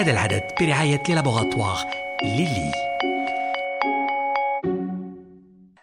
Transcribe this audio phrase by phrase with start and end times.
[0.00, 1.78] هذا العدد برعاية لي لابوغاتوار
[2.22, 2.72] ليلي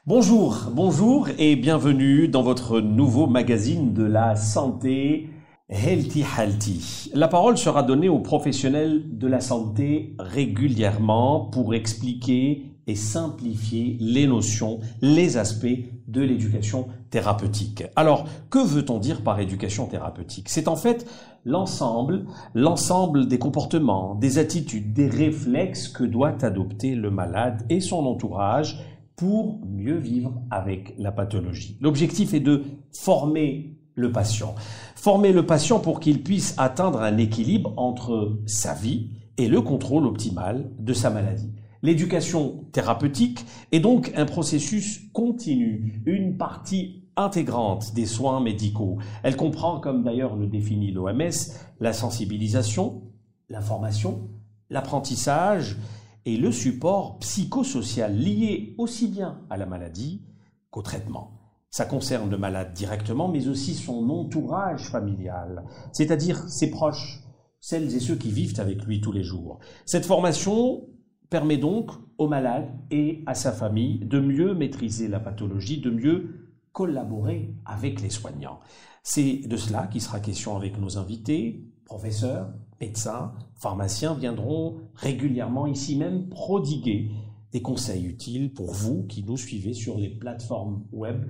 [0.05, 5.29] Bonjour, bonjour et bienvenue dans votre nouveau magazine de la santé
[5.69, 7.11] Healthy Healthy.
[7.13, 14.27] La parole sera donnée aux professionnels de la santé régulièrement pour expliquer et simplifier les
[14.27, 17.83] notions, les aspects de l'éducation thérapeutique.
[17.95, 21.07] Alors, que veut-on dire par éducation thérapeutique C'est en fait
[21.44, 28.06] l'ensemble, l'ensemble des comportements, des attitudes, des réflexes que doit adopter le malade et son
[28.06, 28.78] entourage
[29.16, 31.76] pour mieux vivre avec la pathologie.
[31.80, 32.62] L'objectif est de
[32.92, 34.54] former le patient.
[34.94, 40.06] Former le patient pour qu'il puisse atteindre un équilibre entre sa vie et le contrôle
[40.06, 41.52] optimal de sa maladie.
[41.82, 48.98] L'éducation thérapeutique est donc un processus continu, une partie intégrante des soins médicaux.
[49.22, 53.02] Elle comprend, comme d'ailleurs le définit l'OMS, la sensibilisation,
[53.48, 54.28] l'information,
[54.70, 55.76] l'apprentissage
[56.24, 60.22] et le support psychosocial lié aussi bien à la maladie
[60.70, 61.32] qu'au traitement.
[61.70, 67.20] Ça concerne le malade directement, mais aussi son entourage familial, c'est-à-dire ses proches,
[67.60, 69.58] celles et ceux qui vivent avec lui tous les jours.
[69.84, 70.88] Cette formation
[71.28, 76.47] permet donc au malade et à sa famille de mieux maîtriser la pathologie, de mieux
[76.72, 78.60] collaborer avec les soignants.
[79.02, 85.96] C'est de cela qui sera question avec nos invités, professeurs, médecins, pharmaciens viendront régulièrement ici
[85.96, 87.10] même prodiguer
[87.52, 91.24] des conseils utiles pour vous qui nous suivez sur les plateformes web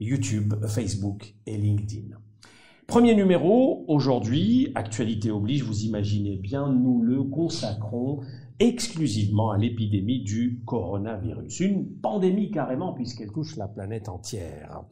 [0.00, 2.16] YouTube, Facebook et LinkedIn.
[2.86, 8.20] Premier numéro, aujourd'hui, actualité oblige, vous imaginez bien, nous le consacrons
[8.58, 11.60] exclusivement à l'épidémie du coronavirus.
[11.60, 14.82] Une pandémie carrément puisqu'elle touche la planète entière.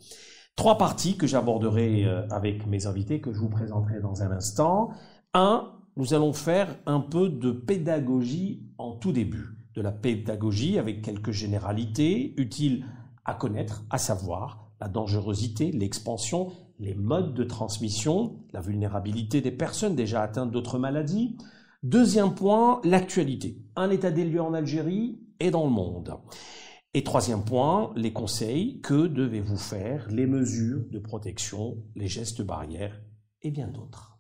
[0.56, 4.90] Trois parties que j'aborderai euh, avec mes invités, que je vous présenterai dans un instant.
[5.32, 9.56] Un, nous allons faire un peu de pédagogie en tout début.
[9.74, 12.84] De la pédagogie avec quelques généralités utiles
[13.24, 19.94] à connaître, à savoir la dangerosité, l'expansion, les modes de transmission, la vulnérabilité des personnes
[19.94, 21.38] déjà atteintes d'autres maladies.
[21.82, 23.56] Deuxième point, l'actualité.
[23.74, 26.16] Un état des lieux en Algérie et dans le monde.
[26.94, 28.80] Et troisième point, les conseils.
[28.82, 30.06] Que devez-vous faire?
[30.08, 33.02] Les mesures de protection, les gestes barrières
[33.42, 34.16] et bien d'autres.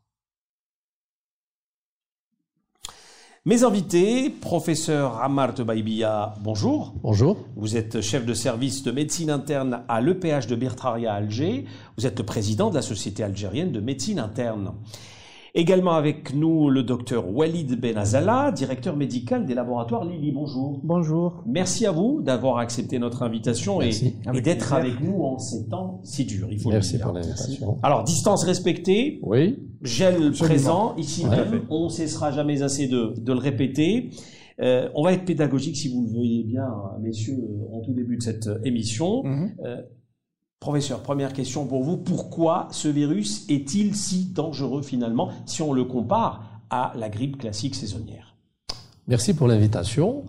[3.44, 6.94] Mes invités, professeur Amar Tebaibia, bonjour.
[7.02, 7.36] Bonjour.
[7.54, 11.66] Vous êtes chef de service de médecine interne à l'EPH de Bertraria à Alger.
[11.96, 14.74] Vous êtes le président de la Société algérienne de médecine interne.
[15.54, 20.32] Également avec nous le docteur Walid Benazala, directeur médical des laboratoires Lili.
[20.32, 20.80] Bonjour.
[20.82, 21.42] Bonjour.
[21.46, 24.16] Merci à vous d'avoir accepté notre invitation et, Merci.
[24.32, 26.48] et d'être avec nous en ces temps si durs.
[26.50, 27.04] Il faut le Merci dire.
[27.04, 27.76] pour l'invitation.
[27.82, 31.36] Alors, distance respectée, Oui, gel présent, ici Ouais.
[31.36, 34.08] même, on ne cessera jamais assez de, de le répéter.
[34.58, 36.66] Euh, on va être pédagogique, si vous le voyez bien,
[37.02, 37.36] messieurs,
[37.74, 39.22] en tout début de cette euh, émission.
[39.66, 39.82] Euh,
[40.62, 41.96] professeur, première question pour vous.
[41.96, 47.74] Pourquoi ce virus est-il si dangereux finalement si on le compare à la grippe classique
[47.74, 48.36] saisonnière?
[49.08, 50.24] Merci pour l'invitation.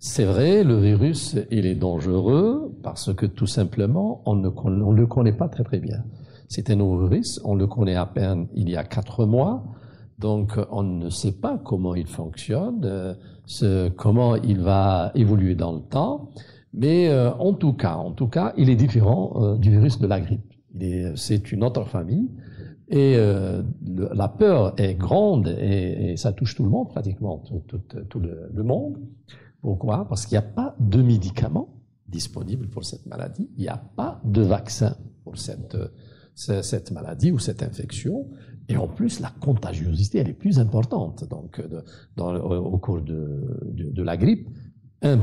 [0.00, 5.32] C'est vrai, le virus, il est dangereux parce que tout simplement, on ne le connaît
[5.32, 6.02] pas très très bien.
[6.48, 9.62] C'est un nouveau virus, on le connaît à peine il y a quatre mois,
[10.18, 12.80] donc on ne sait pas comment il fonctionne,
[13.62, 16.30] euh, comment il va évoluer dans le temps.
[16.74, 20.06] Mais euh, en tout cas, en tout cas, il est différent euh, du virus de
[20.06, 20.52] la grippe.
[20.80, 22.28] Est- C'est une autre famille.
[22.90, 23.62] Et euh,
[24.14, 27.42] la peur est grande et, ça touche tout le monde, pratiquement
[28.08, 28.96] tout, le, monde.
[29.60, 30.06] Pourquoi?
[30.08, 31.68] Parce qu'il n'y a pas de médicaments
[32.06, 33.50] disponibles pour cette maladie.
[33.58, 35.88] Il n'y a pas de vaccin pour cette, euh,
[36.34, 38.26] ce- cette maladie ou cette infection.
[38.70, 41.28] Et en plus, la contagiosité, elle est plus importante.
[41.28, 44.48] Donc, euh, au cours de la grippe,
[45.02, 45.18] un,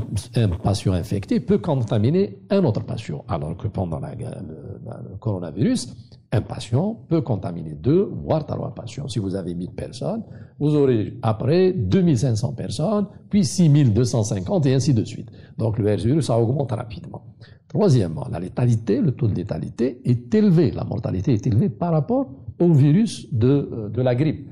[0.63, 5.93] patient infecté peut contaminer un autre patient, alors que pendant la- le, coronavirus,
[6.31, 9.07] un patient peut contaminer deux, voire trois patients.
[9.07, 10.23] Si vous avez 1000 personnes,
[10.59, 15.29] vous aurez après 2500 personnes, puis 6250 et ainsi de suite.
[15.57, 17.23] Donc le virus, ça augmente rapidement.
[17.67, 22.27] Troisièmement, la létalité, le taux de létalité est élevé, la mortalité est élevée par rapport
[22.59, 24.47] au virus de, euh, de la grippe.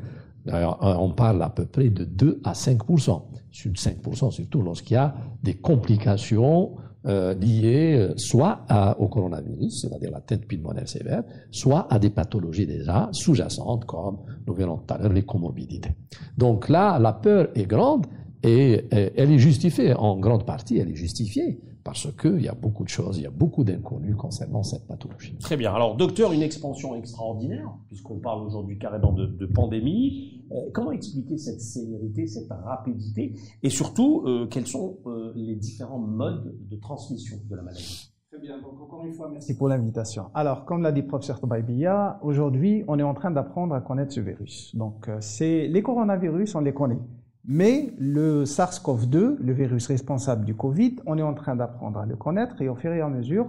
[0.52, 5.16] On parle à peu près de 2 à 5% sur 5% surtout lorsqu'il y a
[5.44, 6.72] des complications
[7.06, 8.66] euh, liées euh, soit
[8.98, 14.54] au coronavirus, c'est-à-dire la tête pulmonaire sévère, soit à des pathologies déjà sous-jacentes comme nous
[14.54, 15.92] verrons tout à l'heure les comorbidités.
[16.38, 18.08] Donc là, la peur est grande
[18.42, 22.84] et elle est justifiée en grande partie, elle est justifiée parce qu'il y a beaucoup
[22.84, 25.36] de choses, il y a beaucoup d'inconnus concernant cette pathologie.
[25.40, 25.74] Très bien.
[25.74, 30.44] Alors, docteur, une expansion extraordinaire, puisqu'on parle aujourd'hui carrément de, de pandémie.
[30.52, 33.34] Euh, comment expliquer cette célérité, cette rapidité,
[33.64, 38.14] et surtout, euh, quels sont euh, les différents modes de transmission de la maladie?
[38.32, 38.62] Très bien.
[38.62, 40.26] Donc, encore une fois, merci pour l'invitation.
[40.34, 44.12] Alors, comme l'a dit le professeur Tobaibia, aujourd'hui, on est en train d'apprendre à connaître
[44.12, 44.76] ce virus.
[44.76, 47.00] Donc, c'est les coronavirus, on les connaît.
[47.46, 52.16] Mais le SARS-CoV-2, le virus responsable du Covid, on est en train d'apprendre à le
[52.16, 53.48] connaître et au fur et à mesure,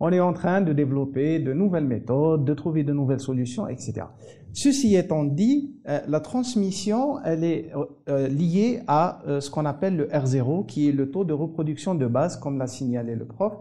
[0.00, 4.06] on est en train de développer de nouvelles méthodes, de trouver de nouvelles solutions, etc.
[4.54, 9.96] Ceci étant dit, euh, la transmission, elle est euh, euh, liée à ce qu'on appelle
[9.96, 13.52] le R0, qui est le taux de reproduction de base, comme l'a signalé le prof,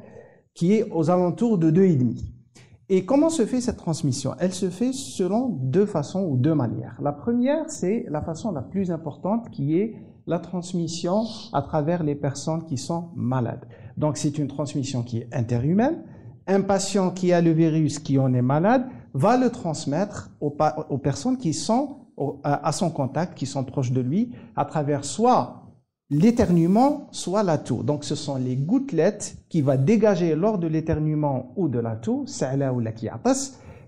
[0.54, 2.43] qui est aux alentours de 2,5.
[2.90, 4.36] Et comment se fait cette transmission?
[4.40, 6.98] Elle se fait selon deux façons ou deux manières.
[7.02, 9.96] La première, c'est la façon la plus importante qui est
[10.28, 13.66] la transmission à travers les personnes qui sont malades.
[13.96, 16.04] Donc c'est une transmission qui est interhumaine.
[16.46, 20.52] Un patient qui a le virus, qui en est malade, va le transmettre aux,
[20.98, 22.00] personnes qui sont
[22.44, 25.63] à son contact, qui sont proches de lui, à travers soit
[26.10, 27.84] l'éternuement, soit la toux.
[27.84, 32.26] Donc, ce sont les gouttelettes qui va dégager lors de l'éternuement ou de la toux,
[32.26, 32.94] ou la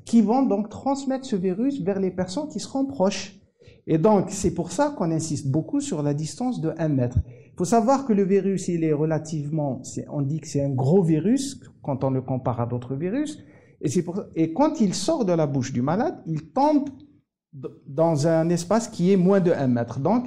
[0.05, 3.39] qui vont donc transmettre ce virus vers les personnes qui seront proches.
[3.87, 7.17] Et donc, c'est pour ça qu'on insiste beaucoup sur la distance de 1 mètre.
[7.27, 11.03] Il faut savoir que le virus, il est relativement, on dit que c'est un gros
[11.03, 13.39] virus quand on le compare à d'autres virus.
[13.81, 16.89] Et, pour, et quand il sort de la bouche du malade, il tombe
[17.87, 19.99] dans un espace qui est moins de 1 mètre.
[19.99, 20.25] Donc,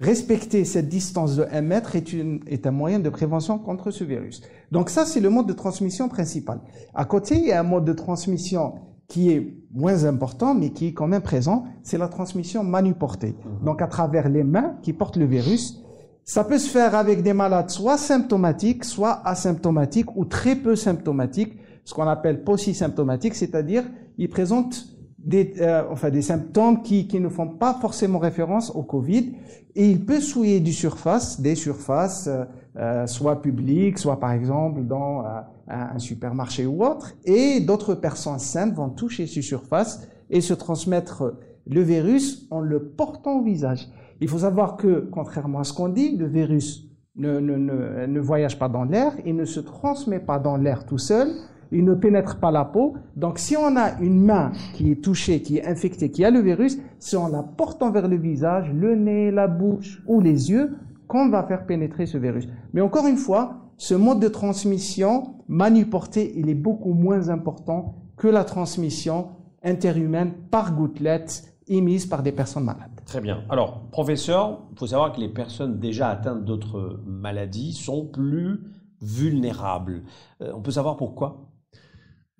[0.00, 4.02] Respecter cette distance de 1 mètre est, une, est un moyen de prévention contre ce
[4.02, 4.40] virus.
[4.72, 6.60] Donc ça, c'est le mode de transmission principal.
[6.94, 8.76] À côté, il y a un mode de transmission
[9.08, 13.34] qui est moins important, mais qui est quand même présent, c'est la transmission manuportée.
[13.44, 13.64] Mhm.
[13.66, 15.82] Donc à travers les mains qui portent le virus.
[16.24, 21.58] Ça peut se faire avec des malades soit symptomatiques, soit asymptomatiques ou très peu symptomatiques,
[21.84, 23.84] ce qu'on appelle polysymptomatiques, c'est-à-dire
[24.16, 24.86] ils présentent
[25.24, 29.32] des, euh, enfin, des symptômes qui, qui ne font pas forcément référence au Covid.
[29.74, 32.44] Et il peut souiller du surface, des surfaces, euh,
[32.76, 37.14] euh soit publiques, soit par exemple dans euh, un supermarché ou autre.
[37.24, 41.36] Et d'autres personnes saines vont toucher ces surfaces et se transmettre
[41.66, 43.88] le virus en le portant au visage.
[44.20, 48.20] Il faut savoir que, contrairement à ce qu'on dit, le virus ne, ne, ne, ne
[48.20, 51.28] voyage pas dans l'air et ne se transmet pas dans l'air tout seul,
[51.72, 52.94] il ne pénètre pas la peau.
[53.16, 56.40] Donc si on a une main qui est touchée, qui est infectée, qui a le
[56.40, 60.76] virus, c'est en la portant vers le visage, le nez, la bouche ou les yeux
[61.06, 62.48] qu'on va faire pénétrer ce virus.
[62.72, 68.28] Mais encore une fois, ce mode de transmission manuporté, il est beaucoup moins important que
[68.28, 69.28] la transmission
[69.64, 73.00] interhumaine par gouttelette émise par des personnes malades.
[73.06, 73.42] Très bien.
[73.48, 78.60] Alors, professeur, il faut savoir que les personnes déjà atteintes d'autres maladies sont plus
[79.00, 80.02] vulnérables.
[80.42, 81.49] Euh, on peut savoir pourquoi?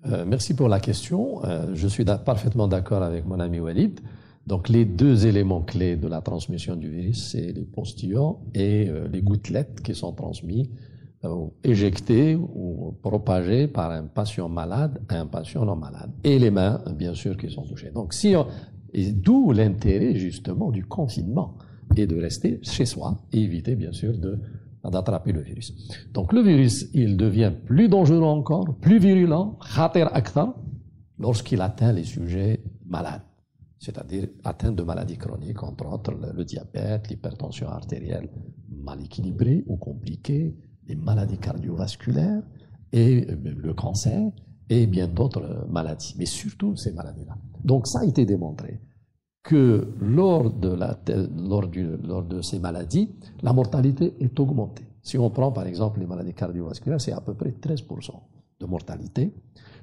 [0.07, 1.43] Euh, merci pour la question.
[1.45, 3.99] Euh, je suis parfaitement d'accord avec mon ami Walid.
[4.47, 9.07] Donc les deux éléments clés de la transmission du virus, c'est les postillons et euh,
[9.11, 10.69] les gouttelettes qui sont transmises,
[11.63, 16.09] éjectées ou propagées par un patient malade à un patient non malade.
[16.23, 17.91] Et les mains, bien sûr, qui sont touchées.
[17.91, 18.47] Donc si on,
[19.13, 21.53] d'où l'intérêt justement du confinement
[21.95, 24.39] et de rester chez soi et éviter bien sûr de
[24.89, 25.73] d'attraper le virus.
[26.13, 29.59] Donc le virus, il devient plus dangereux encore, plus virulent,
[31.19, 33.21] lorsqu'il atteint les sujets malades,
[33.77, 38.29] c'est-à-dire atteints de maladies chroniques, entre autres le diabète, l'hypertension artérielle
[38.69, 40.55] mal équilibrée ou compliquée,
[40.87, 42.41] les maladies cardiovasculaires
[42.91, 44.31] et euh, le cancer
[44.69, 47.37] et bien d'autres maladies, mais surtout ces maladies-là.
[47.63, 48.79] Donc ça a été démontré
[49.43, 53.09] que lors de, ces maladies,
[53.41, 54.85] la mortalité est augmentée.
[55.01, 58.11] Si on prend par exemple les maladies cardiovasculaires, c'est à peu près 13%
[58.59, 59.33] de mortalité.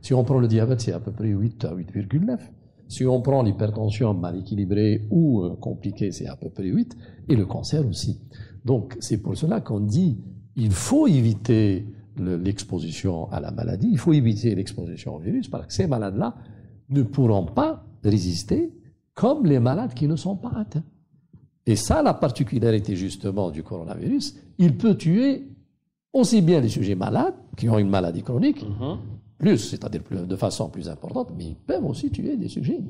[0.00, 2.38] Si on prend le diabète, c'est à peu près 8 à 8,9.
[2.87, 6.97] Si on prend l'hypertension mal équilibrée ou euh, compliquée, c'est à peu près 8.
[7.29, 8.21] Et le cancer aussi.
[8.65, 10.19] Donc c'est pour cela qu'on dit
[10.57, 11.87] il faut éviter
[12.17, 16.35] l'exposition à la maladie, il faut éviter l'exposition au virus, parce que ces malades-là
[16.91, 18.73] ne pourront pas résister
[19.18, 20.84] comme les malades qui ne sont pas atteints.
[21.66, 25.44] Et ça, la particularité justement du coronavirus, il peut tuer
[26.12, 28.98] aussi bien les sujets malades, qui ont une maladie chronique, mhm.
[29.37, 32.80] plus, c'est-à-dire de façon plus importante, mais ils peuvent aussi tuer des sujets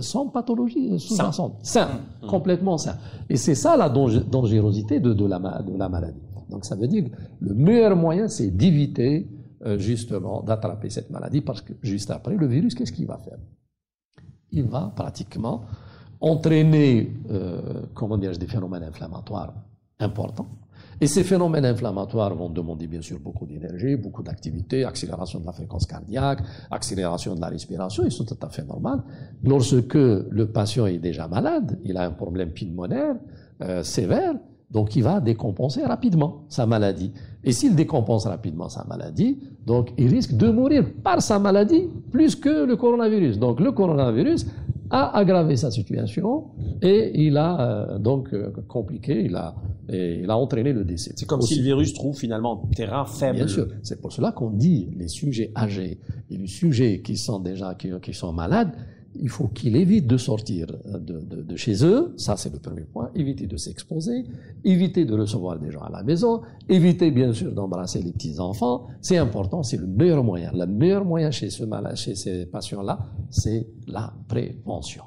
[0.00, 2.28] sans pathologie sous-jacente, sains, mhm.
[2.28, 2.96] complètement sains.
[3.28, 6.22] Et c'est ça la dangerosité de, de, la, de la maladie.
[6.48, 9.28] Donc ça veut dire que le meilleur moyen, c'est d'éviter
[9.66, 13.38] euh, justement d'attraper cette maladie, parce que juste après, le virus, qu'est-ce qu'il va faire?
[14.52, 15.64] Il va pratiquement
[16.20, 19.54] entraîner, euh, comment dire, des phénomènes inflammatoires
[19.98, 20.48] importants.
[21.00, 25.52] Et ces phénomènes inflammatoires vont demander bien sûr beaucoup d'énergie, beaucoup d'activité, accélération de la
[25.52, 29.02] fréquence cardiaque, accélération de la respiration, ils sont tout à fait normaux.
[29.42, 33.16] Lorsque le patient est déjà malade, il a un problème pulmonaire
[33.62, 34.34] euh, sévère,
[34.72, 37.12] donc il va décompenser rapidement sa maladie.
[37.44, 42.36] Et s'il décompense rapidement sa maladie, donc il risque de mourir par sa maladie plus
[42.36, 43.38] que le coronavirus.
[43.38, 44.46] Donc le coronavirus
[44.90, 46.44] a aggravé sa situation
[46.82, 49.54] et il a euh, donc euh, compliqué, il a,
[49.88, 51.12] et il a entraîné le décès.
[51.16, 53.38] C'est comme si le virus trouve finalement terrain faible.
[53.38, 55.98] Bien sûr, c'est pour cela qu'on dit les sujets âgés
[56.30, 58.72] et les sujets qui sont déjà qui, qui sont malades,
[59.20, 63.10] il faut qu'ils évitent de sortir de, de, chez eux, ça c'est le premier point,
[63.14, 64.24] éviter de s'exposer,
[64.64, 69.18] éviter de recevoir des gens à la maison, éviter bien sûr d'embrasser les petits-enfants, c'est
[69.18, 70.50] important, c'est le meilleur moyen.
[70.54, 72.98] Le meilleur moyen chez, ce malade, chez ces patients-là,
[73.30, 75.04] c'est la prévention.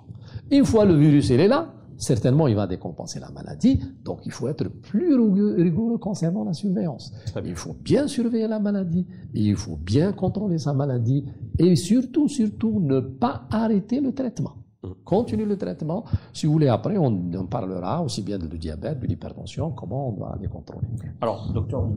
[0.51, 4.31] Une fois le virus il est là, certainement il va décompenser la maladie, donc il
[4.31, 7.13] faut être plus rigoureux concernant la surveillance.
[7.43, 11.25] Il faut bien surveiller la maladie, il faut bien contrôler sa maladie,
[11.57, 14.64] et surtout, surtout, ne pas arrêter le traitement.
[15.03, 16.05] Continuer le traitement.
[16.33, 20.11] Si vous voulez, après, on, on parlera aussi bien du diabète, de l'hypertension, comment on
[20.13, 20.87] doit les contrôler.
[21.21, 21.95] Alors, docteur, vous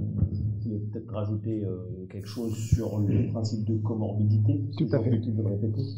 [0.64, 4.62] voulez peut-être rajouter euh, quelque chose sur le principe de comorbidité?
[4.76, 5.20] Tout à fait.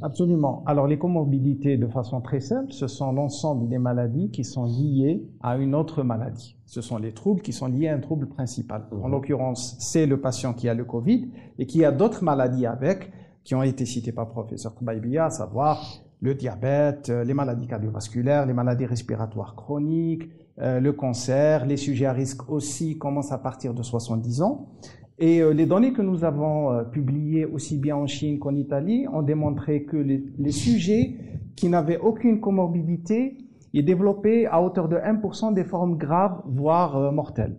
[0.02, 0.62] Absolument.
[0.66, 5.22] Alors les comorbidités, de façon très simple, ce sont l'ensemble des maladies qui sont liées
[5.40, 6.56] à une autre maladie.
[6.66, 8.86] Ce sont les troubles qui sont liés à un trouble principal.
[9.02, 11.28] En l'occurrence, c'est le patient qui a le Covid
[11.58, 13.10] et qui a d'autres maladies avec,
[13.44, 15.82] qui ont été citées par professeur Koubaïbia, à savoir
[16.20, 20.28] le diabète, euh, les maladies cardiovasculaires, les maladies respiratoires chroniques,
[20.60, 24.68] euh, le cancer, les sujets à risque aussi commencent à partir de 70 ans.
[25.18, 29.22] Et euh, les données que nous avons publiées aussi bien en Chine qu'en Italie ont
[29.22, 31.16] démontré que les, sujets
[31.56, 33.36] qui n'avaient aucune comorbidité
[33.72, 37.56] ils développaient à hauteur de 1% des formes graves, voire mortelles.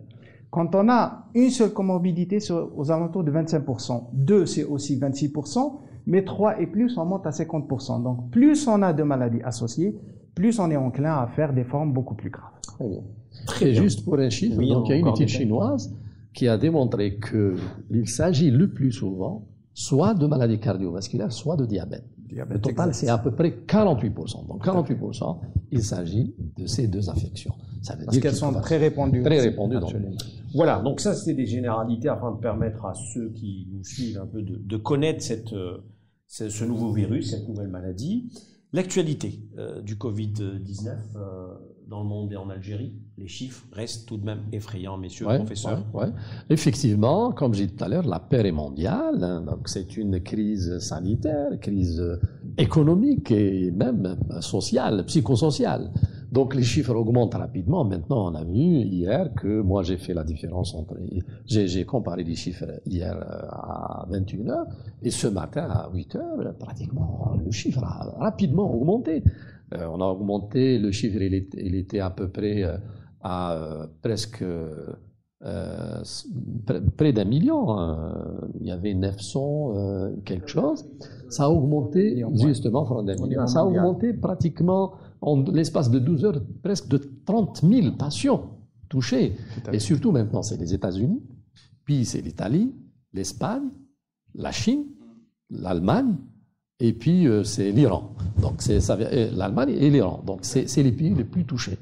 [0.50, 4.10] Quand on a une seule comorbidité, aux alentours de 25%.
[4.12, 8.02] Deux, c'est aussi 26%, mais trois et plus, on monte à 50%.
[8.02, 9.96] Donc, plus on a de maladies associées,
[10.34, 12.50] plus on est enclin à faire des formes beaucoup plus graves.
[12.62, 13.00] Très bien.
[13.46, 15.94] Très juste pour un chiffre, Oui, donc il y a une étude chinoise
[16.34, 19.44] qui a démontré qu'il s'agit le plus souvent
[19.74, 22.04] soit de maladies cardiovasculaires, soit de diabète.
[22.28, 22.92] Le Diabète total, exact.
[22.94, 24.46] c'est à peu près 48%.
[24.46, 25.38] Donc 48%,
[25.70, 27.52] il s'agit de ces deux affections.
[27.82, 29.22] Ça veut Parce dire qu'elles qu'il sont très répandues.
[29.22, 29.76] très répandues.
[30.54, 34.26] Voilà, donc ça c'était des généralités afin de permettre à ceux qui nous suivent un
[34.26, 35.78] peu de, de connaître cette, euh,
[36.32, 38.32] ce, nouveau virus, cette nouvelle maladie.
[38.72, 41.48] L'actualité euh, du Covid-19 euh,
[41.86, 45.34] dans le monde et en Algérie, les chiffres restent tout de même effrayants, messieurs Ouais,
[45.34, 45.84] les professeurs.
[45.92, 46.12] ouais, ouais.
[46.48, 49.22] Effectivement, comme j'ai dit tout à l'heure, la peur est mondiale.
[49.22, 52.16] hein, donc c'est une crise sanitaire, crise euh,
[52.56, 55.90] économique et même sociale, psychosociale.
[56.32, 57.84] Donc les chiffres augmentent rapidement.
[57.84, 58.52] Maintenant, on a vu
[58.98, 60.96] hier que moi j'ai fait la différence entre.
[61.46, 64.64] J'ai comparé les chiffres hier euh, à 21h
[65.02, 69.22] et ce matin à 8h, pratiquement le chiffre a rapidement augmenté.
[69.74, 72.76] Euh, on a augmenté, le chiffre il était, il était à peu près euh,
[73.20, 76.02] à euh, presque euh,
[76.96, 77.70] près d'un million.
[77.78, 78.14] hein.
[78.60, 80.86] Il y avait 900 euh, quelque chose.
[81.28, 82.84] Ça a augmenté, justement,
[83.46, 89.36] Ça a augmenté pratiquement en l'espace de 12 heures, presque de 30 000 patients touchés.
[89.72, 91.22] Et surtout maintenant, c'est les États-Unis,
[91.84, 92.74] puis c'est l'Italie,
[93.12, 93.70] l'Espagne,
[94.34, 94.84] la Chine,
[95.50, 96.16] l'Allemagne,
[96.80, 98.14] et puis euh, c'est l'Iran.
[98.40, 100.22] Donc c'est euh, l'Allemagne et l'Iran.
[100.26, 101.78] Donc c'est les pays les plus touchés.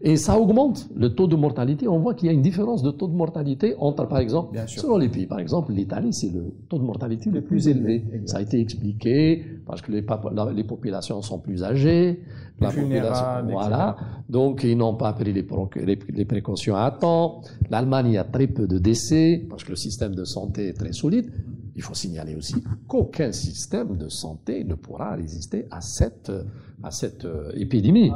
[0.00, 1.88] Et ça augmente le taux de mortalité.
[1.88, 4.66] On voit qu'il y a une différence de taux de mortalité entre, par exemple, Bien
[4.66, 4.80] sûr.
[4.82, 5.26] selon les pays.
[5.26, 8.04] Par exemple, l'Italie, c'est le taux de mortalité le, Le plus plus élevé.
[8.26, 12.20] Ça a été expliqué parce que les, pap- la- les populations sont plus âgées.
[12.60, 13.96] La vulnérables, voilà.
[13.98, 14.10] etc.
[14.28, 17.40] Donc, ils n'ont pas pris les, pro- les- les précautions à temps.
[17.70, 20.72] L'Allemagne, il y a très peu de décès parce que le système de santé est
[20.74, 21.32] très solide.
[21.76, 22.56] Il faut signaler aussi
[22.88, 26.32] qu'aucun système de santé ne pourra résister à cette,
[26.82, 28.10] à cette euh, épidémie.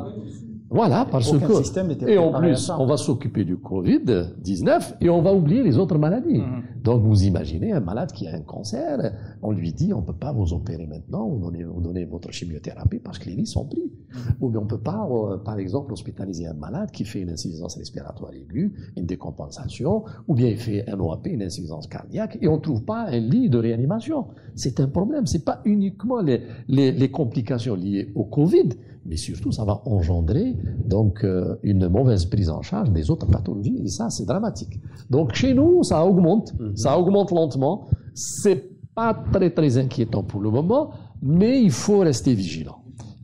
[0.72, 2.08] Voilà, parce Aucun que.
[2.08, 6.38] Et en plus, on va s'occuper du Covid-19 et on va oublier les autres maladies.
[6.38, 6.62] Mhm.
[6.82, 9.12] Donc, vous imaginez un malade qui a un cancer,
[9.42, 12.32] on lui dit on ne peut pas vous opérer maintenant, vous donnez, vous donnez votre
[12.32, 13.92] chimiothérapie parce que les lits sont pris.
[14.40, 17.30] Ou bien on ne peut pas, euh, par exemple, hospitaliser un malade qui fait une
[17.30, 22.48] insuffisance respiratoire aiguë, une décompensation, ou bien il fait un OAP, une insuffisance cardiaque, et
[22.48, 24.26] on ne trouve pas un lit de réanimation.
[24.54, 25.26] C'est un problème.
[25.26, 28.70] C'est pas uniquement les, les, les complications liées au Covid,
[29.06, 33.80] mais surtout ça va engendrer donc euh, une mauvaise prise en charge des autres pathologies,
[33.84, 34.80] et ça c'est dramatique.
[35.10, 37.86] Donc chez nous, ça augmente, ça augmente lentement.
[38.14, 40.90] C'est pas très très inquiétant pour le moment,
[41.22, 42.78] mais il faut rester vigilant.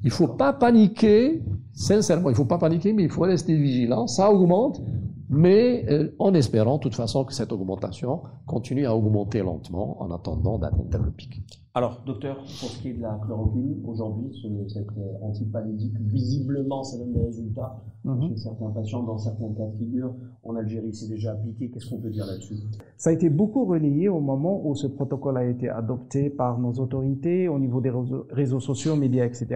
[0.05, 1.43] Il faut pas paniquer,
[1.73, 4.07] sincèrement, il faut pas paniquer, mais il faut rester vigilant.
[4.07, 4.81] Ça augmente,
[5.29, 10.11] mais euh, en espérant de toute façon que cette augmentation continue à augmenter lentement en
[10.11, 11.43] attendant d'atteindre le pic.
[11.79, 16.83] Alors, docteur, pour ce qui est de la chloroquine, aujourd'hui, ce- cette euh, antipalédique, visiblement,
[16.83, 18.31] ça donne des résultats Mhm.
[18.31, 20.13] chez certains patients, dans certains cas de figure.
[20.43, 21.71] En Algérie, c'est déjà appliqué.
[21.71, 22.57] Qu'est-ce qu'on peut dire là-dessus?
[22.97, 26.73] Ça a été beaucoup relayé au moment où ce protocole a été adopté par nos
[26.73, 29.47] autorités au niveau des réseaux, réseaux sociaux, médias, etc.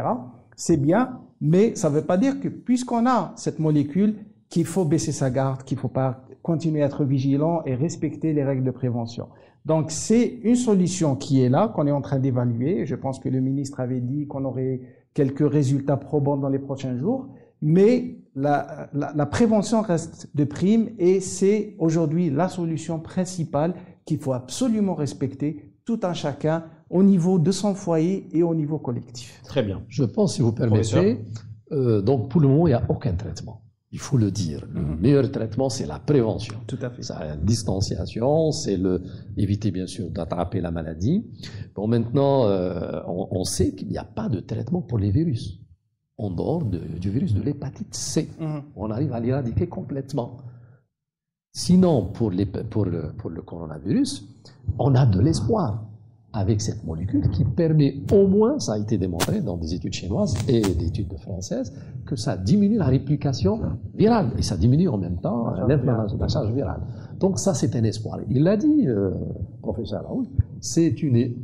[0.55, 4.15] C'est bien, mais ça ne veut pas dire que puisqu'on a cette molécule,
[4.49, 8.33] qu'il faut baisser sa garde, qu'il ne faut pas continuer à être vigilant et respecter
[8.33, 9.29] les règles de prévention.
[9.65, 12.85] Donc c'est une solution qui est là, qu'on est en train d'évaluer.
[12.85, 14.81] Je pense que le ministre avait dit qu'on aurait
[15.15, 17.29] quelques résultats probants dans les prochains jours,
[17.61, 24.19] mais la, la, la prévention reste de prime et c'est aujourd'hui la solution principale qu'il
[24.19, 29.41] faut absolument respecter tout un chacun au niveau de son foyer et au niveau collectif.
[29.45, 29.83] Très bien.
[29.89, 31.25] Je pense, si vous permettez,
[31.73, 33.62] euh, donc pour le moment, il n'y a aucun traitement.
[33.95, 34.67] Il faut le dire.
[34.73, 36.57] Le meilleur traitement, c'est la prévention.
[36.67, 37.03] Tout à fait.
[37.03, 39.03] C'est la distanciation, c'est le
[39.37, 41.27] éviter bien sûr d'attraper la maladie.
[41.75, 45.59] Bon, maintenant, euh, on, on sait qu'il n'y a pas de traitement pour les virus.
[46.17, 48.63] En dehors de- du virus de l'hépatite C, Mhm.
[48.77, 50.39] on arrive à l'éradiquer complètement.
[51.55, 54.27] Sinon, pour, les, pour, le, pour le coronavirus,
[54.79, 55.85] on a de l'espoir
[56.33, 60.35] avec cette molécule qui permet au moins, ça a été démontré dans des études chinoises
[60.49, 61.73] et des études françaises,
[62.07, 63.61] que ça diminue la réplication
[63.95, 66.81] virale et ça diminue en même temps l'inflammation, la charge virale.
[67.19, 68.21] Donc ça, c'est un espoir.
[68.31, 69.11] Il l'a dit, euh,
[69.61, 70.27] professeur Raoult,
[70.61, 71.35] c'est une,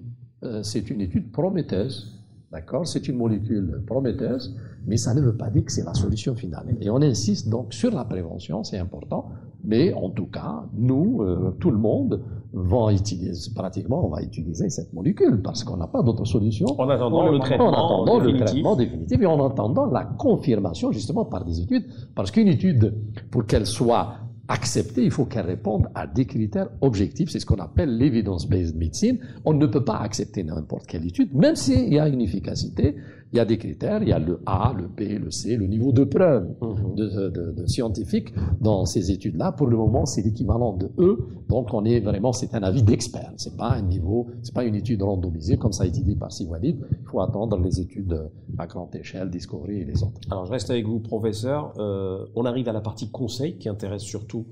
[0.44, 2.14] euh, c'est une étude prometteuse.
[2.50, 2.86] D'accord?
[2.88, 6.64] C'est une molécule prometteuse, mais ça ne veut pas dire que c'est la solution finale.
[6.80, 9.26] Et on insiste donc sur la prévention, c'est important,
[9.64, 12.22] mais en tout cas, nous, euh, tout le monde,
[12.52, 16.66] va utiliser, pratiquement, on va utiliser cette molécule parce qu'on n'a pas d'autre solution.
[16.78, 18.46] En attendant le traitement, En attendant le définitif.
[18.46, 21.84] traitement définitif et en attendant la confirmation justement par des études,
[22.14, 22.94] parce qu'une étude,
[23.30, 24.14] pour qu'elle soit
[24.48, 29.18] acceptée, il faut qu'elle réponde à des critères objectifs, c'est ce qu'on appelle l'evidence-based medicine.
[29.44, 32.96] On ne peut pas accepter n'importe quelle étude, même s'il y a une efficacité,
[33.32, 35.66] il y a des critères, il y a le A, le B, le C, le
[35.66, 36.94] niveau de preuve Mhm.
[36.94, 39.52] de, de- de scientifique dans ces études-là.
[39.52, 41.18] Pour le moment, c'est l'équivalent de E,
[41.48, 43.32] donc on est vraiment, c'est un avis d'expert.
[43.36, 46.32] C'est pas un niveau, c'est pas une étude randomisée comme ça a été dit par
[46.32, 46.78] Sivalid.
[47.02, 48.18] Il faut attendre les études
[48.56, 50.20] à grande échelle, Discovery et les autres.
[50.30, 51.74] Alors, je reste avec vous, professeur.
[51.78, 54.46] Euh, on arrive à la partie conseil qui intéresse surtout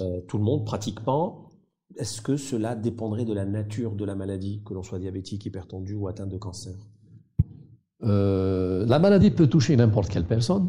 [0.00, 1.46] euh, tout le monde, pratiquement.
[1.96, 5.94] Est-ce que cela dépendrait de la nature de la maladie, que l'on soit diabétique, hypertendu
[5.96, 6.74] ou atteint de cancer?
[8.02, 10.68] Euh, la maladie peut toucher n'importe quelle personne.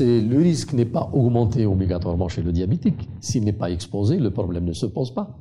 [0.00, 3.08] Le risque n'est pas augmenté obligatoirement chez le diabétique.
[3.20, 5.38] S'il n'est pas exposé, le problème ne se pose pas.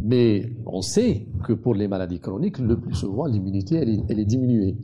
[0.00, 3.76] Mais on sait que pour les maladies chroniques, le plus souvent, l'immunité,
[4.08, 4.76] elle est diminuée.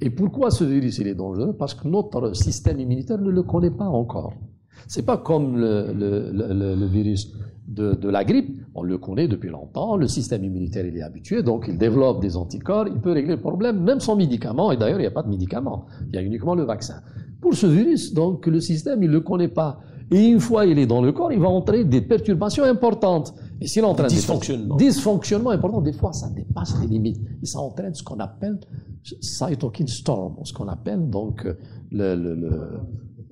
[0.00, 1.54] Et pourquoi ce virus il est dangereux?
[1.58, 4.32] Parce que notre système immunitaire ne le connaît pas encore.
[4.86, 7.32] C'est pas comme le, le- le- le- le virus
[7.66, 8.50] de, de la grippe.
[8.74, 9.96] On le connaît depuis longtemps.
[9.96, 12.86] Le système immunitaire il est habitué, donc il développe des anticorps.
[12.88, 14.70] Il peut régler le problème même sans médicament.
[14.72, 15.86] Et d'ailleurs, il n'y a pas de médicament.
[16.08, 17.00] Il y a uniquement le vaccin.
[17.40, 19.80] Pour ce virus, donc le système il le connaît pas.
[20.10, 23.34] Et une fois il est dans le corps, il va entrer des perturbations importantes.
[23.60, 24.76] Et s'il entraîne des Dysfonctionnement.
[24.76, 27.20] dysfonctionnement important, des fois ça dépasse les limites.
[27.42, 28.58] Et ça entraîne ce qu'on appelle
[29.20, 31.44] cytokine storm, ce qu'on appelle donc
[31.90, 32.80] le, le- le-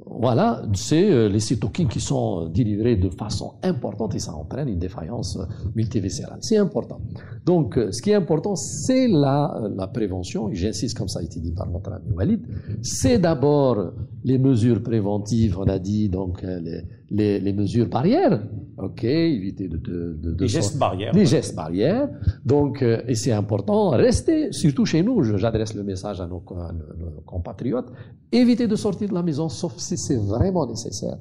[0.09, 4.69] voilà, c'est euh, les cytokines qui sont euh, délivrées de façon importante et ça entraîne
[4.69, 6.38] une défaillance euh, multiviscérale.
[6.42, 7.01] C'est important.
[7.45, 11.40] Donc, ce qui est important, c'est la, la prévention, et j'insiste comme ça a été
[11.40, 12.40] dit par notre ami Walid,
[12.83, 13.92] c'est d'abord
[14.25, 18.40] les mesures préventives, on a dit, donc les, les, les mesures barrières,
[18.79, 19.77] ok, éviter de...
[19.77, 21.12] de, de, de Des gestes barrières.
[21.12, 22.09] des gestes barrières.
[22.45, 26.73] Donc, euh, et c'est important, restez, surtout chez nous, j'adresse le message à nos, à
[26.73, 27.90] nos compatriotes,
[28.33, 31.16] évitez de sortir de la maison sauf si c'est vraiment nécessaire.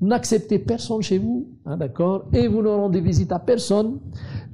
[0.00, 3.98] N'acceptez personne chez vous, hein, d'accord, et vous ne rendez visite à personne.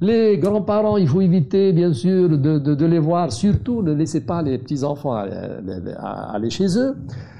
[0.01, 4.41] Les grands-parents, il faut éviter, bien sûr, de, de, les voir, surtout ne laissez pas
[4.41, 6.97] les petits-enfants aller chez eux.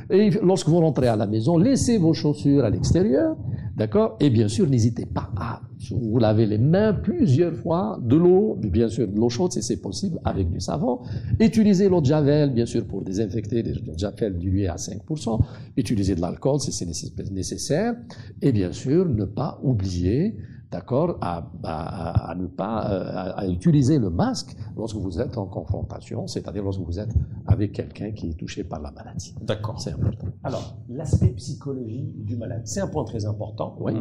[0.10, 3.36] Et lorsque vous rentrez à la maison, laissez vos chaussures à l'extérieur,
[3.76, 5.60] d'accord Et bien sûr, n'hésitez pas à
[5.92, 9.82] vous laver les mains plusieurs fois, de l'eau, bien sûr, de l'eau chaude si c'est
[9.82, 11.00] possible, avec du savon.
[11.40, 15.40] Utilisez l'eau de javel, bien sûr, pour désinfecter, l'eau de javel diluée à 5%.
[15.76, 17.96] Utilisez de l'alcool si c'est nécess- nécessaire.
[18.42, 20.36] Et bien sûr, ne pas oublier
[20.72, 25.38] d'accord, à, à- à ne pas euh, à, à utiliser le masque lorsque vous êtes
[25.38, 27.14] en confrontation, c'est-à-dire lorsque vous êtes
[27.46, 29.34] avec quelqu'un qui est touché par la maladie.
[29.42, 29.80] D'accord.
[29.80, 30.28] C'est important.
[30.44, 33.76] Alors, l'aspect psychologique du malade, c'est un point très important.
[33.80, 33.94] Oui,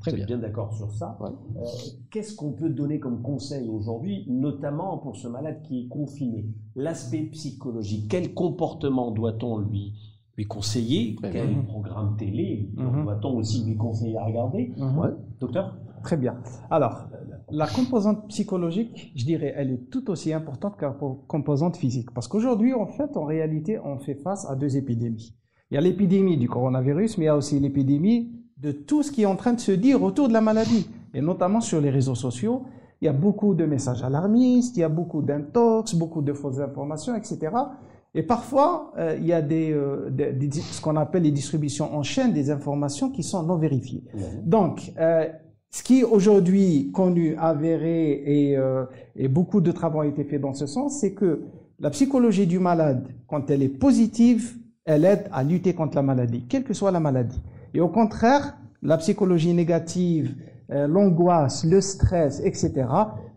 [0.00, 0.26] très bien.
[0.26, 1.16] bien d'accord sur ça.
[1.20, 1.30] Ouais.
[1.56, 1.62] Euh,
[2.10, 6.46] Qu'est-ce qu'on peut donner comme conseil aujourd'hui, notamment pour ce malade qui est confiné?
[6.76, 9.94] L'aspect psychologique, quel comportement doit-on lui
[10.36, 11.14] lui conseiller?
[11.30, 13.04] Quel programme télé Mhm.
[13.04, 14.72] va-t-on aussi lui conseiller à regarder?
[14.78, 15.10] Ouais.
[15.38, 15.76] Docteur?
[16.04, 16.36] Très bien.
[16.70, 17.08] Alors,
[17.50, 20.94] la composante psychologique, je dirais, elle est tout aussi importante que la
[21.26, 22.10] composante physique.
[22.14, 25.34] Parce qu'aujourd'hui, en fait, en réalité, on fait face à deux épidémies.
[25.70, 29.10] Il y a l'épidémie du coronavirus, mais il y a aussi l'épidémie de tout ce
[29.10, 30.88] qui est en train de se dire autour de la maladie.
[31.14, 32.62] Et notamment sur les réseaux sociaux,
[33.00, 36.60] il y a beaucoup de messages alarmistes, il y a beaucoup d'intox, beaucoup de fausses
[36.60, 37.38] informations, etc.
[38.14, 41.92] Et parfois, euh, il y a des, euh, des- des- ce qu'on appelle les distributions
[41.94, 44.04] en chaîne des informations qui sont non vérifiées.
[44.44, 45.26] Donc, euh,
[45.74, 48.84] ce qui est aujourd'hui connu, avéré, et, euh,
[49.16, 51.46] et beaucoup de travaux ont été faits dans ce sens, c'est que
[51.80, 56.46] la psychologie du malade, quand elle est positive, elle aide à lutter contre la maladie,
[56.48, 57.42] quelle que soit la maladie.
[57.74, 60.36] Et au contraire, la psychologie négative,
[60.70, 62.86] euh, l'angoisse, le stress, etc.,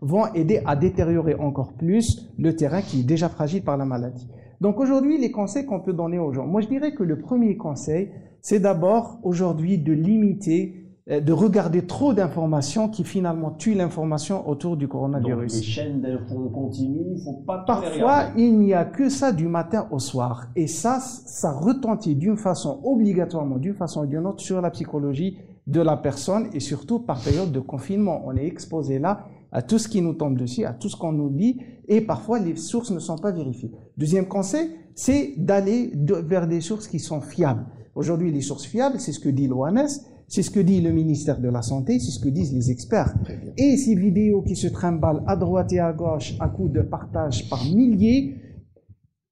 [0.00, 4.28] vont aider à détériorer encore plus le terrain qui est déjà fragile par la maladie.
[4.60, 7.56] Donc aujourd'hui, les conseils qu'on peut donner aux gens, moi je dirais que le premier
[7.56, 8.10] conseil,
[8.42, 14.84] c'est d'abord aujourd'hui de limiter, de regarder trop d'informations qui finalement tuent l'information autour du
[14.84, 15.54] Donc, coronavirus.
[15.54, 19.88] les chaînes d'infos continues, il faut pas Parfois, il n'y a que ça du matin
[19.90, 20.48] au soir.
[20.54, 25.38] Et ça, ça retentit d'une façon, obligatoirement, d'une façon ou d'une autre, sur la psychologie
[25.66, 28.22] de la personne et surtout par période de confinement.
[28.26, 31.12] On est exposé là à tout ce qui nous tombe dessus, à tout ce qu'on
[31.12, 33.70] nous dit et parfois les sources ne sont pas vérifiées.
[33.96, 37.64] Deuxième conseil, c'est d'aller vers des sources qui sont fiables.
[37.94, 39.88] Aujourd'hui, les sources fiables, c'est ce que dit l'OMS,
[40.28, 43.14] c'est ce que dit le ministère de la Santé, c'est ce que disent les experts.
[43.56, 47.48] Et ces vidéos qui se trimballent à droite et à gauche à coup de partage
[47.48, 48.36] par milliers,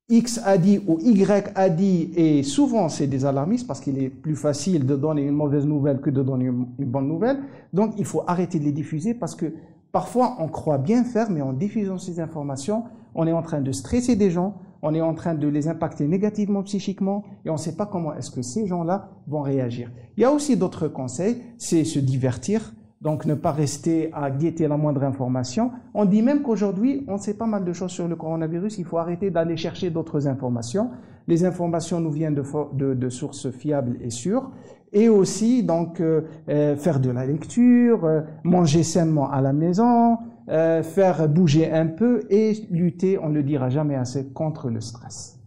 [0.09, 4.09] X a dit ou Y a dit, et souvent c'est des alarmistes parce qu'il est
[4.09, 7.39] plus facile de donner une mauvaise nouvelle que de donner une, une bonne nouvelle.
[7.73, 9.53] Donc il faut arrêter de les diffuser parce que
[9.93, 13.73] parfois on croit bien faire, mais en diffusant ces informations, on est en train de
[13.73, 17.59] stresser des gens, on est en train de les impacter négativement psychiquement et on ne
[17.59, 19.91] sait pas comment est-ce que ces gens-là vont réagir.
[20.17, 24.69] Il y a aussi d'autres conseils, c'est se divertir, donc ne pas rester à guetter
[24.69, 25.71] la moindre information.
[25.95, 28.99] On dit même qu'aujourd'hui, on sait pas mal de choses sur le coronavirus, il faut
[28.99, 30.91] arrêter d'aller chercher d'autres informations.
[31.29, 34.51] Les informations nous viennent de, sources fiables et sûres.
[34.93, 40.19] Et aussi, donc, euh, euh, faire de la lecture, euh, manger sainement à la maison,
[40.49, 44.81] euh, faire bouger un peu et lutter, on ne le dira jamais assez, contre le
[44.81, 45.41] stress.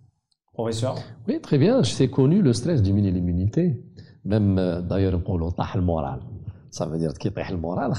[0.52, 0.96] Professeur
[1.28, 1.84] Oui, très bien.
[1.84, 3.82] C'est connu, le stress diminue l'immunité.
[4.26, 6.20] Même euh, d'ailleurs, on l'entend le moral.
[6.70, 7.94] Ça veut dire qu'il le moral,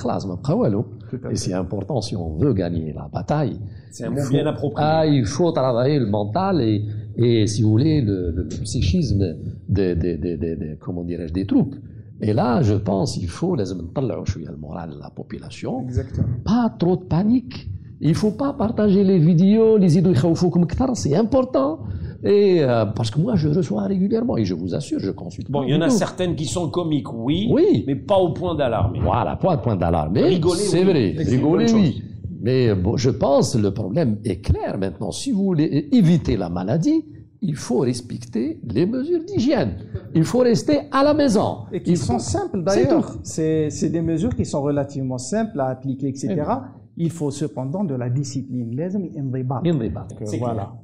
[1.30, 3.58] Et c'est important si on veut gagner la bataille.
[3.90, 4.86] C'est un mot bien approprié.
[4.88, 6.84] Ah, il faut travailler le mental et,
[7.16, 9.36] et si vous voulez, le, psychisme
[9.68, 11.74] des, des, des, des, comment des troupes.
[12.22, 13.72] Et là, je pense qu'il faut les
[14.50, 15.82] le moral de la population.
[15.82, 16.28] Exactement.
[16.44, 17.68] Pas trop de panique.
[18.02, 20.14] Il ne faut pas partager les vidéos, les idées
[20.94, 21.80] c'est important.
[22.22, 25.50] Et euh, parce que moi, je reçois régulièrement et je vous assure, je consulte.
[25.50, 28.54] Bon, il y en a certaines qui sont comiques, oui, oui, mais pas au point
[28.54, 28.98] d'alarme.
[29.02, 30.16] Voilà, pas au point d'alarme.
[30.16, 30.84] Rigoler, c'est oui.
[30.84, 31.14] vrai.
[31.24, 32.02] Rigoler, oui.
[32.42, 35.12] Mais bon, je pense que le problème est clair maintenant.
[35.12, 37.04] Si vous voulez éviter la maladie,
[37.42, 39.76] il faut respecter les mesures d'hygiène.
[40.14, 41.60] Il faut rester à la maison.
[41.72, 43.16] Et qui sont simples d'ailleurs.
[43.22, 46.28] C'est des mesures qui sont relativement simples à appliquer, etc.
[46.36, 46.42] Eh
[46.96, 48.76] il faut cependant de la discipline.
[48.76, 50.74] Les voilà.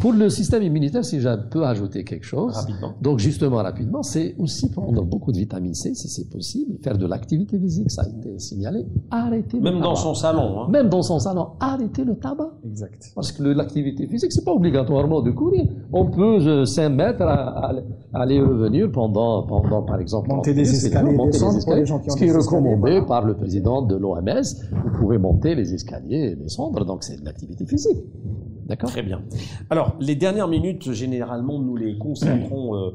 [0.00, 2.94] Pour le système immunitaire, si je peux ajouter quelque chose, Rapidement.
[3.02, 7.06] donc justement rapidement, c'est aussi prendre beaucoup de vitamine C si c'est possible, faire de
[7.06, 9.96] l'activité physique, ça a été signalé, arrêter le Même dans tabac.
[9.96, 10.60] son salon.
[10.62, 10.68] Hein.
[10.70, 12.50] même dans son salon, arrêter le tabac.
[12.64, 13.10] Exact.
[13.14, 15.64] Parce que l'activité physique, c'est pas obligatoirement de courir.
[15.92, 17.74] On peut 5 mètres à, à-
[18.14, 22.24] aller revenir pendant, pendant, par exemple, Monter 30 des escaliers, monter les escaliers, ce qui
[22.24, 24.42] est des recommandé par le président de l'OMS.
[24.84, 27.98] Vous pouvez monter les escaliers et descendre, donc c'est de l'activité physique.
[28.68, 29.22] D'accord Très bien.
[29.70, 32.90] Alors, les dernières minutes, généralement, nous les consacrons euh,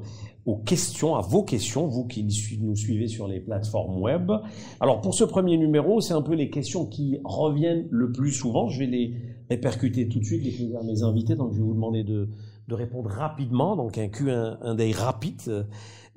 [0.45, 2.27] aux questions, à vos questions, vous qui
[2.61, 4.31] nous suivez sur les plateformes web.
[4.79, 8.69] Alors, pour ce premier numéro, c'est un peu les questions qui reviennent le plus souvent.
[8.69, 9.15] Je vais les
[9.49, 11.35] répercuter tout de suite, les poser à mes invités.
[11.35, 12.29] Donc, je vais vous demander de,
[12.67, 13.75] de répondre rapidement.
[13.75, 15.65] Donc, un Q1 un day rapide.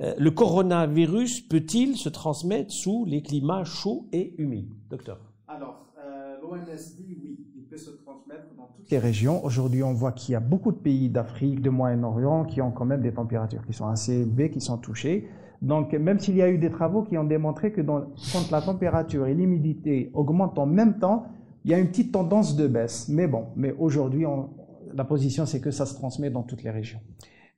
[0.01, 4.69] Euh, le coronavirus peut-il se transmettre sous les climats chauds et humides?
[4.91, 5.19] Docteur.
[5.49, 5.87] Alors,
[6.43, 9.45] l'OMS dit oui, peut se transmettre dans toutes les régions.
[9.45, 12.85] Aujourd'hui, on voit qu'il y a beaucoup de pays d'Afrique, de Moyen-Orient qui ont quand
[12.87, 15.29] même des températures qui sont assez élevées, qui sont touchées.
[15.63, 18.61] Donc, même s'il y a eu des travaux qui ont démontré que dans- quand la
[18.63, 21.27] température et l'humidité augmentent en même temps,
[21.65, 23.09] il y a une petite tendance de baisse.
[23.09, 24.25] Mais bon, mais aujourd'hui,
[24.95, 27.01] la position, c'est que ça se transmet dans toutes les régions.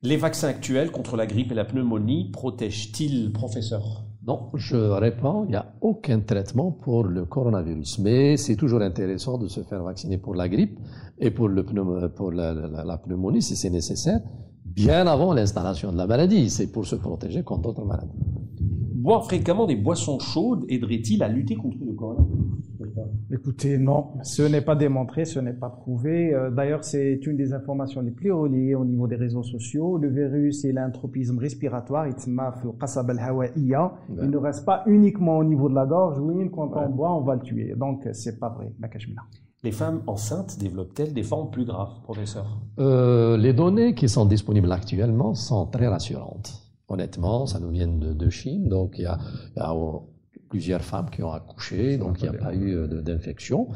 [0.03, 4.05] Les vaccins actuels contre la grippe et la pneumonie protègent-ils, professeur?
[4.29, 7.99] Non, je réponds, il n'y a aucun traitement pour le coronavirus.
[8.01, 10.79] Mais c'est toujours intéressant de se faire vacciner pour la grippe
[11.19, 11.63] et pour, la-
[12.91, 14.21] la pneumonie si c'est nécessaire.
[14.77, 16.51] bien avant l'installation de la maladie.
[16.51, 18.13] C'est pour se protéger contre d'autres maladies.
[18.95, 22.38] Boire fréquemment des boissons chaudes aiderait-il à lutter contre le coronavirus?
[23.31, 26.33] Écoutez, non, ce n'est pas démontré, ce n'est pas prouvé.
[26.33, 29.99] Euh, d'ailleurs, c'est une des informations les plus reliées au niveau des réseaux sociaux.
[29.99, 32.15] Le virus et l'intropisme respiratoire, il
[34.31, 36.19] ne reste pas uniquement au niveau de la gorge.
[36.19, 37.75] Oui, quand on boit, on va le tuer.
[37.77, 38.73] Donc, c'est pas vrai.
[39.63, 42.63] Les femmes enceintes développent-elles des formes plus graves, professeur?
[42.79, 46.63] Euh, les données qui sont disponibles actuellement sont très rassurantes.
[46.89, 49.19] Honnêtement, ça nous vient de, Chine, donc il y a
[50.49, 53.69] plusieurs femmes qui ont accouché, donc il n'y a pas eu euh, d'infection.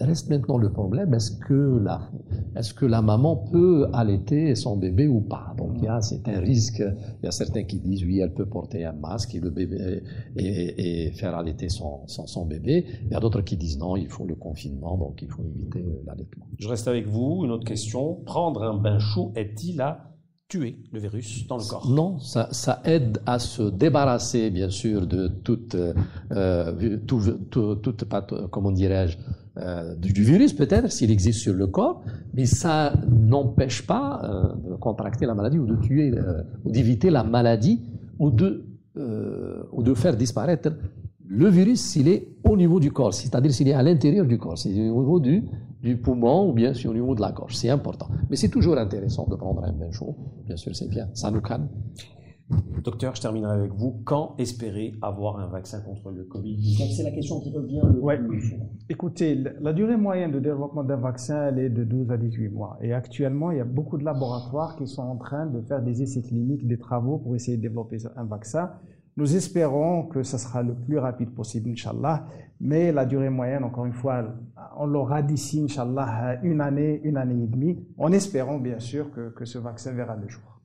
[0.00, 2.10] Reste maintenant le problème, est-ce que la,
[2.54, 5.54] est-ce que la maman peut allaiter son bébé ou pas?
[5.58, 6.82] Donc il y a, un risque.
[7.22, 10.02] Il y a certains qui disent oui, elle peut porter un masque et le bébé
[10.36, 12.86] et, et faire allaiter son, son, son bébé.
[13.04, 15.80] Il y a d'autres qui disent non, il faut le confinement, donc il faut éviter
[15.80, 16.46] euh, l'allaitement.
[16.58, 17.42] Je reste avec vous.
[17.44, 18.14] Une autre question.
[18.24, 20.15] Prendre un bain chaud aide-t-il à
[20.48, 21.90] tuer le virus dans le corps.
[21.90, 25.92] Non, ça, ça aide à se débarrasser, bien sûr, de toute, euh,
[26.32, 28.04] euh, toute
[28.50, 29.18] comment dirais-je,
[29.58, 32.02] euh, du virus peut-être, s'il existe sur le corps,
[32.34, 36.14] mais ça n'empêche pas euh, de contracter la maladie ou de tuer,
[36.64, 37.80] ou d'éviter la maladie
[38.18, 38.64] ou de,
[39.72, 40.70] ou de faire disparaître
[41.28, 44.56] le virus s'il est au niveau du corps, c'est-à-dire s'il est à l'intérieur du corps,
[44.56, 45.42] s'il est au niveau du,
[45.86, 47.54] du poumon ou bien si au niveau de la gorge.
[47.56, 48.08] C'est important.
[48.28, 50.14] Mais c'est toujours intéressant de prendre un bain chaud.
[50.44, 51.08] Bien sûr, c'est bien.
[51.14, 51.68] Ça nous calme.
[52.84, 54.02] Docteur, je terminerai avec vous.
[54.04, 58.18] Quand espérer avoir un vaccin contre le Covid-19 C'est la question qui revient le Ouais.
[58.18, 58.68] plus souvent.
[58.88, 62.78] Écoutez, la durée moyenne de développement d'un vaccin, elle est de 12 à 18 mois.
[62.82, 66.02] Et actuellement, il y a beaucoup de laboratoires qui sont en train de faire des
[66.02, 68.70] essais cliniques, des travaux pour essayer de développer un vaccin.
[69.16, 72.26] Nous espérons que ça sera le plus rapide possible, Inch'Allah.
[72.60, 74.24] Mais la durée moyenne, encore une fois,
[74.78, 79.30] on l'aura d'ici, Inch'Allah, une année, une année et demie, en espérant bien sûr que,
[79.30, 80.56] que ce vaccin verra le jour.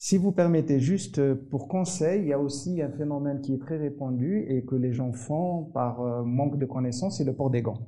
[0.00, 3.58] Si vous permettez juste euh, pour conseil, il y a aussi un phénomène qui est
[3.58, 7.50] très répandu et que les gens font par euh, manque de connaissances, c'est le port
[7.50, 7.80] des gants.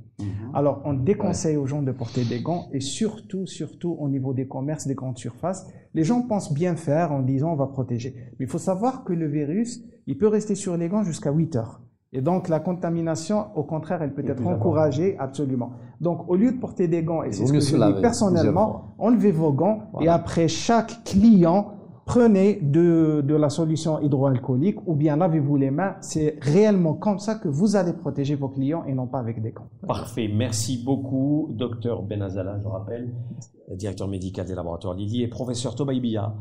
[0.53, 4.49] Alors, on déconseille aux gens de porter des gants et surtout, surtout au niveau des
[4.49, 8.13] commerces, des grandes surfaces, les gens pensent bien faire en disant on va protéger.
[8.41, 11.55] Mais il faut savoir que le virus, il peut rester sur les gants jusqu'à 8
[11.55, 11.81] heures.
[12.13, 15.71] Et donc, la contamination, au contraire, elle peut être encouragée, absolument.
[16.01, 19.31] Donc, au lieu de porter des gants, et c'est ce que je dis personnellement, enlevez
[19.31, 21.75] vos gants et après chaque client,
[22.07, 25.95] prenez de, de la solution hydroalcoolique ou bien lavez-vous les mains.
[26.01, 29.53] C'est réellement comme ça que vous allez protéger vos clients et non pas avec des
[29.53, 29.69] gants.
[29.87, 30.29] Parfait.
[30.35, 33.15] Merci beaucoup, docteur Benazala, je rappelle,
[33.77, 36.35] directeur médical des laboratoires Lily, et professeur Tobaïbia.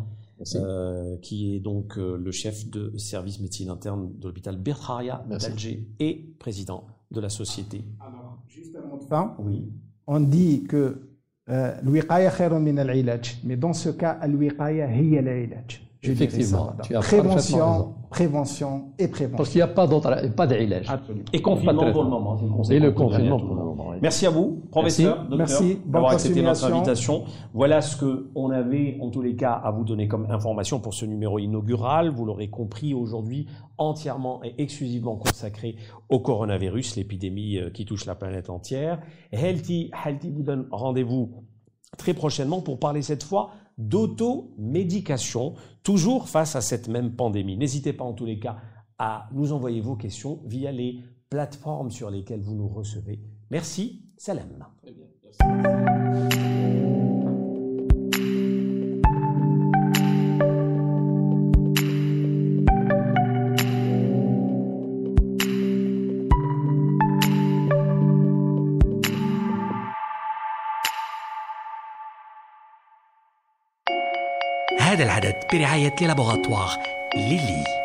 [0.55, 5.85] Euh, qui est donc euh, le chef de service médecine interne de l'hôpital Bertraria d'Alger
[5.99, 7.83] et président de la société.
[7.99, 9.69] Alors, juste avant de fin, oui.
[10.07, 11.09] on dit que
[11.49, 11.75] euh,
[13.43, 15.21] mais dans ce cas, al-wiqaya hiya
[16.01, 16.83] je Effectivement, ça, voilà.
[16.83, 19.35] tu as parfaitement prévention, prévention et prévention.
[19.37, 20.89] Parce qu'il n'y a pas d'autre, pas d'ilège.
[20.89, 21.25] Absolument.
[21.33, 22.63] Et confinement Pas pour le moment.
[22.63, 23.91] c'est Et le confinement pour le moment.
[24.01, 25.73] Merci à vous, professeur, docteur, Merci.
[25.83, 27.15] Bonne d'avoir accepté notre continuation.
[27.15, 27.23] invitation.
[27.53, 30.93] Voilà ce que on avait, en tous les cas, à vous donner comme information pour
[30.93, 32.09] ce numéro inaugural.
[32.09, 35.75] Vous l'aurez compris aujourd'hui, entièrement et exclusivement consacré
[36.07, 39.01] au coronavirus, l'épidémie euh, qui touche la planète entière.
[39.33, 41.43] Healthy, Healthy vous donne rendez-vous
[41.97, 47.57] très prochainement pour parler cette fois d'automédication, toujours face à cette même pandémie.
[47.57, 48.57] N'hésitez pas en tous les cas
[48.99, 53.19] à nous envoyer vos questions via les plateformes sur lesquelles vous nous recevez.
[53.49, 54.67] Merci, salam.
[75.49, 76.77] Piraillette les laboratoires,
[77.15, 77.78] Lily.